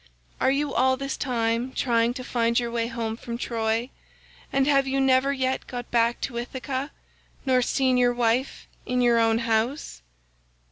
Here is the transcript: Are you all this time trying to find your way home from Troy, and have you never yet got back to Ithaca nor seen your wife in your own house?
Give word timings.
Are 0.39 0.49
you 0.49 0.73
all 0.73 0.97
this 0.97 1.15
time 1.15 1.73
trying 1.73 2.15
to 2.15 2.23
find 2.23 2.59
your 2.59 2.71
way 2.71 2.87
home 2.87 3.15
from 3.15 3.37
Troy, 3.37 3.91
and 4.51 4.65
have 4.65 4.87
you 4.87 4.99
never 4.99 5.31
yet 5.31 5.67
got 5.67 5.91
back 5.91 6.19
to 6.21 6.39
Ithaca 6.39 6.89
nor 7.45 7.61
seen 7.61 7.97
your 7.97 8.11
wife 8.15 8.65
in 8.87 9.01
your 9.03 9.19
own 9.19 9.37
house? 9.37 10.01